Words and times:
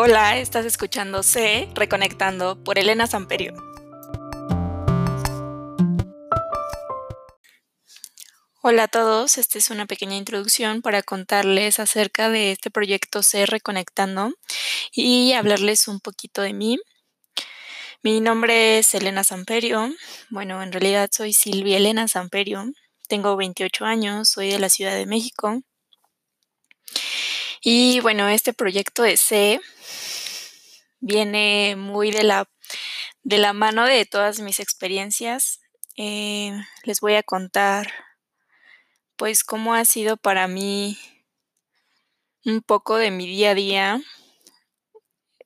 Hola, 0.00 0.38
estás 0.38 0.64
escuchando 0.64 1.24
C 1.24 1.68
Reconectando 1.74 2.62
por 2.62 2.78
Elena 2.78 3.08
Samperio. 3.08 3.52
Hola 8.62 8.84
a 8.84 8.86
todos, 8.86 9.38
esta 9.38 9.58
es 9.58 9.70
una 9.70 9.86
pequeña 9.86 10.14
introducción 10.14 10.82
para 10.82 11.02
contarles 11.02 11.80
acerca 11.80 12.28
de 12.30 12.52
este 12.52 12.70
proyecto 12.70 13.24
C 13.24 13.44
Reconectando 13.44 14.32
y 14.92 15.32
hablarles 15.32 15.88
un 15.88 15.98
poquito 15.98 16.42
de 16.42 16.52
mí. 16.52 16.78
Mi 18.04 18.20
nombre 18.20 18.78
es 18.78 18.94
Elena 18.94 19.24
Samperio. 19.24 19.92
Bueno, 20.30 20.62
en 20.62 20.70
realidad 20.70 21.10
soy 21.12 21.32
Silvia 21.32 21.76
Elena 21.76 22.06
Samperio. 22.06 22.66
Tengo 23.08 23.36
28 23.36 23.84
años, 23.84 24.28
soy 24.28 24.52
de 24.52 24.60
la 24.60 24.68
Ciudad 24.68 24.94
de 24.94 25.06
México. 25.06 25.60
Y 27.60 28.00
bueno, 28.00 28.28
este 28.28 28.52
proyecto 28.52 29.02
de 29.02 29.16
C 29.16 29.60
viene 31.00 31.74
muy 31.76 32.10
de 32.10 32.22
la, 32.22 32.48
de 33.22 33.38
la 33.38 33.52
mano 33.52 33.84
de 33.84 34.06
todas 34.06 34.40
mis 34.40 34.60
experiencias. 34.60 35.60
Eh, 35.96 36.52
les 36.84 37.00
voy 37.00 37.14
a 37.14 37.22
contar 37.22 37.92
pues 39.16 39.42
cómo 39.42 39.74
ha 39.74 39.84
sido 39.84 40.16
para 40.16 40.46
mí 40.46 40.96
un 42.44 42.62
poco 42.62 42.96
de 42.96 43.10
mi 43.10 43.26
día 43.26 43.50
a 43.50 43.54
día. 43.54 44.00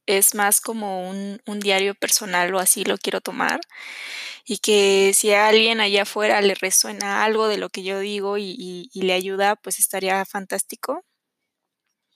Es 0.05 0.35
más 0.35 0.61
como 0.61 1.09
un, 1.09 1.41
diario 1.61 1.95
personal 1.95 2.55
o 2.55 2.59
así 2.59 2.85
lo 2.85 2.99
quiero 2.99 3.23
tomar. 3.23 3.61
Y 4.45 4.59
que 4.59 5.13
si 5.15 5.33
a 5.33 5.49
alguien 5.49 5.81
allá 5.81 6.03
afuera 6.03 6.43
le 6.43 6.55
resuena 6.55 7.25
algo 7.25 7.49
de 7.49 7.57
lo 7.57 7.71
que 7.71 7.85
yo 7.85 8.01
digo 8.01 8.37
y 8.39 8.91
le 8.93 9.13
ayuda, 9.15 9.57
pues 9.57 9.79
estaría 9.79 10.25
fantástico 10.27 11.05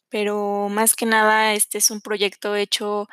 pero 0.09 0.69
más 0.71 0.95
que 0.95 1.07
nada 1.07 1.55
este 1.55 1.79
es 1.79 1.91
un 1.91 2.01
proyecto 2.01 2.57
hecho 2.57 3.09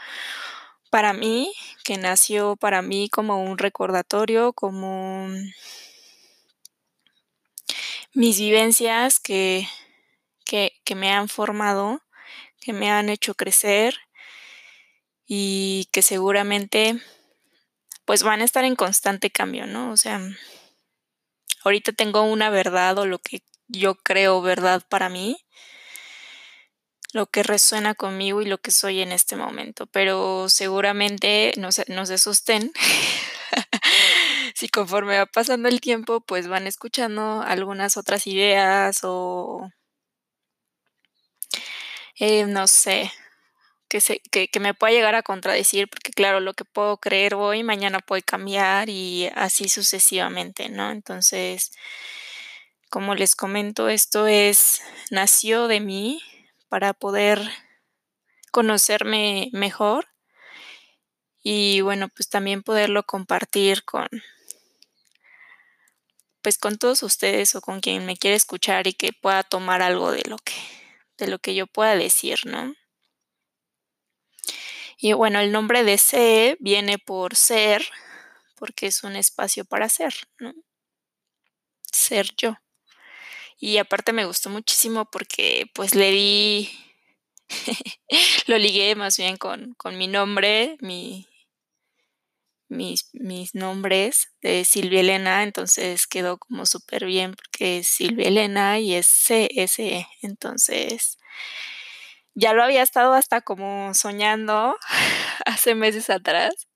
para 0.90 1.14
mí, 1.14 1.52
que 1.84 1.98
nació 1.98 2.56
para 2.56 2.84
mí 2.84 3.10
como 3.10 3.44
un 3.44 3.58
recordatorio, 3.58 4.54
como 4.54 5.28
mis 8.14 8.40
vivencias 8.40 9.20
que, 9.20 9.68
que, 10.46 10.96
me 10.96 11.12
han 11.12 11.30
formado, 11.30 12.02
que 12.62 12.74
me 12.74 12.92
han 12.92 13.10
hecho 13.10 13.34
crecer 13.34 13.98
y 15.26 15.90
que 15.92 16.04
seguramente 16.04 17.02
pues 18.06 18.22
van 18.22 18.42
a 18.42 18.44
estar 18.44 18.64
en 18.64 18.76
constante 18.76 19.32
cambio, 19.32 19.66
¿no? 19.66 19.92
O 19.92 19.98
sea, 19.98 20.22
ahorita 21.64 21.92
tengo 21.94 22.22
una 22.22 22.52
verdad 22.52 23.00
o 23.00 23.08
lo 23.08 23.18
que 23.18 23.42
yo 23.68 23.96
creo 23.96 24.42
verdad 24.42 24.84
para 24.88 25.10
mí 25.10 25.38
lo 27.14 27.28
que 27.28 27.44
resuena 27.44 27.96
conmigo 27.96 28.42
y 28.42 28.46
lo 28.46 28.58
que 28.58 28.72
soy 28.72 29.02
en 29.02 29.12
este 29.12 29.36
momento, 29.36 29.86
pero 29.88 30.50
seguramente 30.50 31.54
no 31.58 31.72
se, 31.72 31.86
no 31.88 32.06
se 32.06 32.16
asusten. 32.16 32.72
si 34.56 34.68
conforme 34.68 35.18
va 35.18 35.26
pasando 35.28 35.70
el 35.70 35.80
tiempo, 35.80 36.22
pues 36.22 36.48
van 36.48 36.68
escuchando 36.68 37.42
algunas 37.42 37.98
otras 37.98 38.28
ideas 38.28 39.00
o 39.04 39.70
eh, 42.20 42.46
no 42.46 42.68
sé, 42.68 43.12
que, 43.88 44.02
se, 44.02 44.20
que, 44.32 44.60
me 44.60 44.74
pueda 44.74 44.94
llegar 44.94 45.16
a 45.16 45.24
contradecir, 45.24 45.88
porque 45.90 46.12
claro, 46.12 46.40
lo 46.40 46.54
que 46.54 46.66
puedo 46.66 46.98
creer 46.98 47.36
hoy, 47.36 47.64
mañana 47.64 48.00
puede 48.00 48.24
cambiar 48.24 48.90
y 48.90 49.30
así 49.36 49.70
sucesivamente, 49.70 50.70
¿no? 50.70 50.92
Entonces, 50.92 51.72
como 52.90 53.16
les 53.16 53.36
comento, 53.36 53.90
esto 53.90 54.28
es, 54.28 54.82
nació 55.12 55.68
de 55.68 55.80
mí, 55.80 56.22
para 56.74 56.96
poder 56.96 57.40
conocerme 58.50 59.52
mejor 59.54 60.08
y 61.44 61.82
bueno, 61.82 62.10
pues 62.10 62.30
también 62.30 62.64
poderlo 62.64 63.04
compartir 63.04 63.84
con 63.86 64.08
pues 66.42 66.58
con 66.58 66.80
todos 66.80 67.04
ustedes 67.04 67.54
o 67.54 67.62
con 67.62 67.80
quien 67.80 68.08
me 68.08 68.18
quiera 68.18 68.36
escuchar 68.36 68.88
y 68.88 68.94
que 68.94 69.14
pueda 69.14 69.44
tomar 69.44 69.84
algo 69.84 70.12
de 70.12 70.24
lo 70.28 70.38
que 70.40 70.56
de 71.20 71.28
lo 71.28 71.38
que 71.38 71.54
yo 71.54 71.68
pueda 71.68 71.96
decir, 71.96 72.40
¿no? 72.46 72.74
Y 74.98 75.14
bueno, 75.14 75.42
el 75.42 75.52
nombre 75.52 75.84
de 75.84 76.00
C 76.00 76.58
viene 76.60 76.98
por 76.98 77.36
ser, 77.36 77.88
porque 78.56 78.88
es 78.88 79.04
un 79.04 79.16
espacio 79.16 79.64
para 79.64 79.90
ser, 79.90 80.16
¿no? 80.40 80.56
Ser 81.92 82.32
yo. 82.36 82.63
Y 83.66 83.78
aparte 83.78 84.12
me 84.12 84.26
gustó 84.26 84.50
muchísimo 84.50 85.06
porque 85.06 85.72
pues 85.74 85.96
le 85.96 86.12
di, 86.12 86.70
lo 88.48 88.58
ligué 88.58 88.94
más 88.96 89.16
bien 89.16 89.38
con, 89.38 89.74
con 89.76 89.98
mi 89.98 90.10
nombre, 90.10 90.76
mi, 90.82 91.30
mis, 92.68 93.08
mis, 93.14 93.56
nombres 93.56 94.34
de 94.42 94.66
Silvia 94.66 95.00
Elena, 95.00 95.44
entonces 95.44 96.08
quedó 96.08 96.40
como 96.40 96.66
súper 96.66 97.06
bien 97.06 97.36
porque 97.36 97.78
es 97.78 97.88
Silvia 97.88 98.28
Elena 98.28 98.82
y 98.82 98.96
es 98.96 99.08
CSE, 99.08 100.08
entonces 100.22 101.18
ya 102.36 102.52
lo 102.52 102.64
había 102.64 102.84
estado 102.84 103.14
hasta 103.14 103.40
como 103.40 103.94
soñando 103.94 104.78
hace 105.46 105.74
meses 105.74 106.10
atrás 106.10 106.68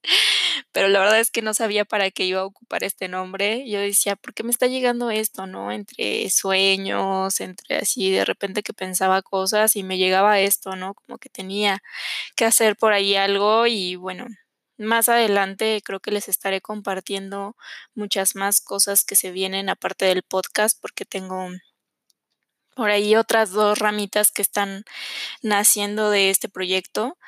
pero 0.72 0.88
la 0.88 1.00
verdad 1.00 1.20
es 1.20 1.30
que 1.30 1.42
no 1.42 1.54
sabía 1.54 1.84
para 1.84 2.10
qué 2.10 2.24
iba 2.24 2.40
a 2.40 2.44
ocupar 2.44 2.84
este 2.84 3.08
nombre. 3.08 3.68
Yo 3.68 3.80
decía, 3.80 4.16
¿por 4.16 4.34
qué 4.34 4.42
me 4.44 4.50
está 4.50 4.66
llegando 4.66 5.10
esto, 5.10 5.46
no? 5.46 5.72
Entre 5.72 6.28
sueños, 6.30 7.40
entre 7.40 7.78
así, 7.78 8.10
de 8.10 8.24
repente 8.24 8.62
que 8.62 8.72
pensaba 8.74 9.22
cosas 9.22 9.76
y 9.76 9.82
me 9.82 9.98
llegaba 9.98 10.40
esto, 10.40 10.76
¿no? 10.76 10.94
Como 10.94 11.18
que 11.18 11.28
tenía 11.30 11.82
que 12.36 12.44
hacer 12.44 12.76
por 12.76 12.92
ahí 12.92 13.16
algo 13.16 13.66
y 13.66 13.96
bueno, 13.96 14.26
más 14.78 15.08
adelante 15.08 15.82
creo 15.84 16.00
que 16.00 16.12
les 16.12 16.28
estaré 16.28 16.60
compartiendo 16.60 17.56
muchas 17.94 18.36
más 18.36 18.60
cosas 18.60 19.04
que 19.04 19.16
se 19.16 19.32
vienen 19.32 19.68
aparte 19.68 20.06
del 20.06 20.22
podcast 20.22 20.78
porque 20.80 21.04
tengo 21.04 21.48
por 22.78 22.90
ahí 22.90 23.16
otras 23.16 23.50
dos 23.50 23.80
ramitas 23.80 24.30
que 24.30 24.40
están 24.40 24.84
naciendo 25.42 26.10
de 26.10 26.30
este 26.30 26.48
proyecto, 26.48 27.18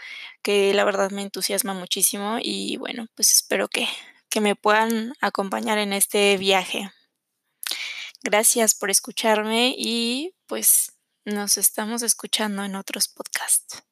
que 0.42 0.72
la 0.74 0.84
verdad 0.84 1.10
me 1.10 1.22
entusiasma 1.22 1.74
muchísimo 1.74 2.38
y 2.40 2.76
bueno, 2.76 3.08
pues 3.16 3.32
espero 3.34 3.66
que, 3.66 3.88
que 4.28 4.40
me 4.40 4.54
puedan 4.54 5.12
acompañar 5.20 5.78
en 5.78 5.92
este 5.92 6.36
viaje. 6.36 6.92
Gracias 8.22 8.76
por 8.76 8.90
escucharme 8.90 9.74
y 9.76 10.36
pues 10.46 10.92
nos 11.24 11.58
estamos 11.58 12.02
escuchando 12.02 12.62
en 12.62 12.76
otros 12.76 13.08
podcasts. 13.08 13.82